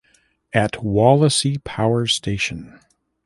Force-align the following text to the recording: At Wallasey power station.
At 0.55 0.71
Wallasey 0.83 1.63
power 1.63 2.07
station. 2.07 2.79